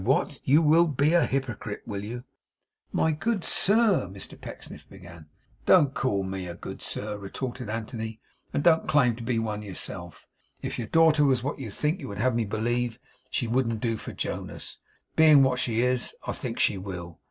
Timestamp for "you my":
2.03-3.11